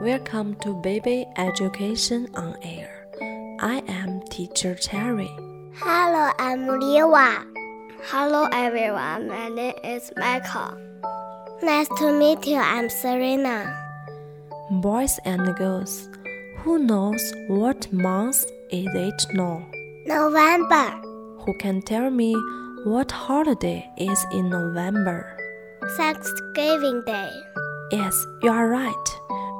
Welcome 0.00 0.54
to 0.62 0.74
Baby 0.74 1.26
Education 1.36 2.28
on 2.36 2.56
Air. 2.62 3.08
I 3.58 3.82
am 3.88 4.20
Teacher 4.30 4.76
Cherry. 4.76 5.26
Hello, 5.74 6.30
I'm 6.38 6.68
Liwa. 6.78 7.44
Hello, 8.04 8.46
everyone. 8.52 9.26
My 9.26 9.48
name 9.48 9.74
is 9.82 10.12
Michael. 10.16 10.78
Nice 11.64 11.88
to 11.98 12.12
meet 12.12 12.46
you. 12.46 12.58
I'm 12.58 12.88
Serena. 12.88 13.74
Boys 14.70 15.18
and 15.24 15.52
girls, 15.56 16.08
who 16.58 16.78
knows 16.78 17.34
what 17.48 17.92
month 17.92 18.44
is 18.70 18.86
it 18.94 19.26
now? 19.34 19.66
November. 20.06 20.90
Who 21.40 21.58
can 21.58 21.82
tell 21.82 22.08
me 22.08 22.36
what 22.84 23.10
holiday 23.10 23.90
is 23.96 24.24
in 24.30 24.48
November? 24.48 25.34
Thanksgiving 25.96 27.02
Day. 27.04 27.30
Yes, 27.90 28.26
you 28.42 28.50
are 28.50 28.68
right. 28.68 29.08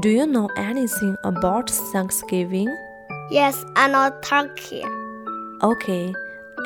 Do 0.00 0.10
you 0.10 0.26
know 0.26 0.50
anything 0.56 1.16
about 1.24 1.70
Thanksgiving? 1.70 2.68
Yes, 3.30 3.64
I 3.76 3.88
know 3.88 4.12
Turkey. 4.20 4.84
Okay, 5.62 6.12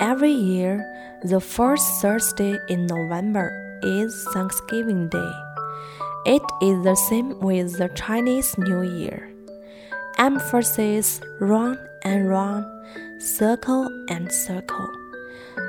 every 0.01 0.33
year, 0.33 0.83
the 1.23 1.41
first 1.41 1.87
Thursday 2.03 2.59
in 2.69 2.87
November 2.87 3.79
is 3.85 4.27
Thanksgiving 4.35 5.09
Day. 5.09 5.33
It 6.27 6.43
is 6.61 6.83
the 6.83 6.97
same 6.97 7.39
with 7.39 7.79
the 7.79 7.89
Chinese 7.91 8.59
New 8.59 8.83
Year. 8.83 9.31
Emphasis 10.19 11.21
round 11.39 11.79
and 12.03 12.29
round, 12.29 12.67
circle 13.23 13.87
and 14.09 14.33
circle. 14.33 14.89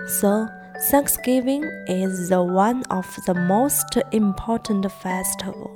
So, 0.07 0.47
Thanksgiving 0.81 1.63
is 1.87 2.27
the 2.29 2.43
one 2.43 2.83
of 2.91 3.07
the 3.25 3.33
most 3.33 3.97
important 4.11 4.91
festival. 4.91 5.71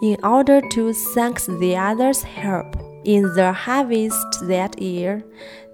In 0.00 0.16
order 0.22 0.60
to 0.60 0.92
thank 1.14 1.42
the 1.44 1.76
others' 1.76 2.22
help 2.22 2.76
in 3.04 3.22
the 3.34 3.52
harvest 3.52 4.16
that 4.42 4.80
year, 4.80 5.24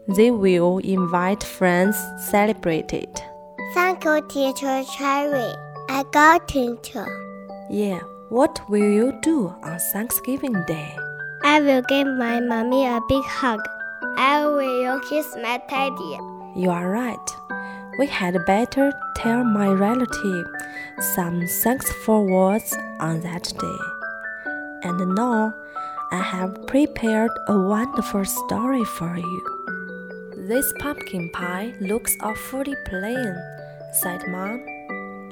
they 0.09 0.31
will 0.31 0.79
invite 0.79 1.45
friends 1.45 1.97
celebrate 2.31 2.95
it. 2.95 3.23
Thank 3.75 4.05
you, 4.05 4.27
Teacher 4.29 4.83
Cherry. 4.97 5.55
I 5.91 6.05
got 6.11 6.51
it. 6.57 6.89
Yeah, 7.71 8.01
what 8.31 8.61
will 8.71 8.91
you 8.91 9.19
do 9.21 9.49
on 9.63 9.79
Thanksgiving 9.93 10.65
Day? 10.67 10.97
I 11.43 11.61
will 11.61 11.83
give 11.83 12.07
my 12.07 12.41
mommy 12.41 12.87
a 12.87 12.99
big 13.09 13.25
hug. 13.25 13.61
I 14.17 14.47
will 14.47 15.01
kiss 15.01 15.27
my 15.37 15.61
teddy. 15.69 16.19
You 16.57 16.71
are 16.71 16.91
right. 16.91 17.40
We 18.01 18.07
had 18.07 18.47
better 18.47 18.95
tell 19.15 19.45
my 19.45 19.69
relative 19.69 20.47
some 21.15 21.47
thankful 21.47 22.25
words 22.25 22.75
on 22.99 23.21
that 23.21 23.45
day. 23.61 23.81
And 24.89 25.15
now 25.15 25.53
I 26.11 26.23
have 26.23 26.67
prepared 26.67 27.31
a 27.47 27.59
wonderful 27.59 28.25
story 28.25 28.85
for 28.85 29.19
you. 29.19 29.43
This 30.49 30.73
pumpkin 30.79 31.29
pie 31.35 31.75
looks 31.79 32.17
awfully 32.23 32.75
plain, 32.87 33.37
said 33.93 34.27
Mom. 34.29 34.65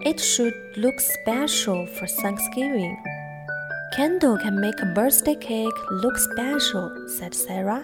It 0.05 0.21
should 0.21 0.53
look 0.77 1.01
special 1.01 1.87
for 1.87 2.07
Thanksgiving. 2.07 3.03
Candle 3.97 4.37
can 4.37 4.61
make 4.61 4.79
a 4.83 4.93
birthday 4.95 5.37
cake 5.37 5.79
look 5.91 6.19
special, 6.19 7.09
said 7.09 7.35
Sarah. 7.35 7.83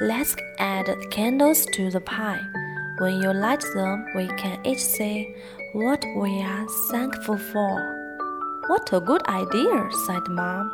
Let's 0.00 0.36
add 0.58 0.86
candles 1.10 1.64
to 1.72 1.90
the 1.90 2.02
pie. 2.02 2.42
When 2.98 3.22
you 3.22 3.32
light 3.32 3.64
them, 3.74 4.06
we 4.16 4.26
can 4.26 4.58
each 4.66 4.80
say 4.80 5.32
what 5.72 6.04
we 6.16 6.42
are 6.42 6.66
thankful 6.90 7.38
for. 7.38 7.74
What 8.66 8.92
a 8.92 8.98
good 8.98 9.22
idea, 9.28 9.88
said 10.06 10.26
Mom. 10.28 10.66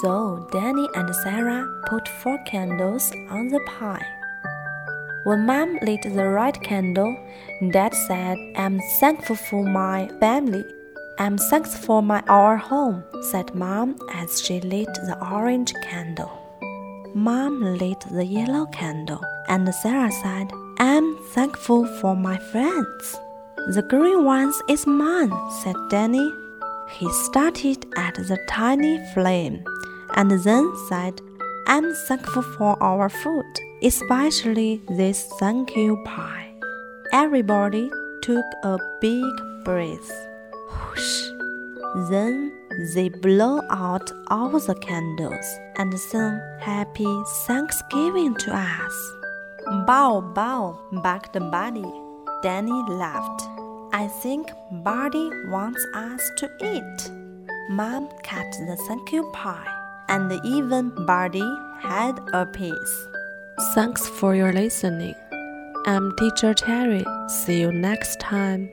So 0.00 0.48
Danny 0.52 0.88
and 0.94 1.14
Sarah 1.16 1.68
put 1.86 2.08
four 2.08 2.38
candles 2.46 3.12
on 3.28 3.48
the 3.48 3.60
pie. 3.66 4.06
When 5.24 5.44
Mom 5.44 5.78
lit 5.82 6.00
the 6.02 6.28
red 6.30 6.62
candle, 6.62 7.14
Dad 7.72 7.94
said, 7.94 8.38
I'm 8.56 8.80
thankful 8.98 9.36
for 9.36 9.64
my 9.64 10.08
family. 10.18 10.64
I'm 11.18 11.36
thankful 11.36 11.80
for 11.82 12.02
my 12.02 12.22
our 12.26 12.56
home, 12.56 13.04
said 13.20 13.54
Mom 13.54 13.98
as 14.14 14.40
she 14.40 14.60
lit 14.60 14.92
the 15.06 15.18
orange 15.30 15.74
candle. 15.82 16.32
Mom 17.14 17.60
lit 17.60 18.00
the 18.10 18.24
yellow 18.24 18.64
candle, 18.66 19.20
and 19.48 19.74
Sarah 19.74 20.10
said, 20.10 20.50
I'm 20.78 21.16
thankful 21.32 21.86
for 22.00 22.14
my 22.14 22.36
friends. 22.36 23.16
The 23.68 23.82
green 23.82 24.24
ones 24.24 24.60
is 24.68 24.86
mine, 24.86 25.32
said 25.62 25.76
Danny. 25.88 26.30
He 26.90 27.10
started 27.12 27.86
at 27.96 28.14
the 28.14 28.38
tiny 28.46 28.98
flame 29.14 29.64
and 30.16 30.30
then 30.30 30.70
said, 30.88 31.22
I'm 31.66 31.94
thankful 32.06 32.42
for 32.42 32.80
our 32.82 33.08
food, 33.08 33.46
especially 33.82 34.82
this 34.88 35.24
thank 35.40 35.74
you 35.74 35.96
pie. 36.04 36.52
Everybody 37.12 37.90
took 38.20 38.44
a 38.62 38.78
big 39.00 39.32
breath. 39.64 40.12
Whoosh. 40.70 41.30
Then 42.10 42.52
they 42.94 43.08
blow 43.08 43.62
out 43.70 44.12
all 44.28 44.50
the 44.50 44.74
candles 44.74 45.46
and 45.78 45.98
sing 45.98 46.38
Happy 46.60 47.22
Thanksgiving 47.46 48.34
to 48.34 48.54
us. 48.54 49.12
Bow, 49.66 50.20
bow, 50.20 50.78
barked 51.02 51.32
Buddy. 51.50 51.84
Danny 52.42 52.82
laughed. 52.88 53.42
I 53.92 54.06
think 54.22 54.50
Buddy 54.84 55.28
wants 55.48 55.84
us 55.94 56.30
to 56.38 56.48
eat. 56.62 57.10
Mom 57.70 58.08
cut 58.22 58.46
the 58.68 58.76
thank 58.86 59.10
you 59.10 59.28
pie, 59.32 59.66
and 60.08 60.30
even 60.44 60.90
Buddy 61.04 61.48
had 61.80 62.20
a 62.32 62.46
piece. 62.46 63.08
Thanks 63.74 64.06
for 64.06 64.36
your 64.36 64.52
listening. 64.52 65.16
I'm 65.86 66.14
Teacher 66.16 66.54
Terry. 66.54 67.04
See 67.28 67.58
you 67.58 67.72
next 67.72 68.20
time. 68.20 68.70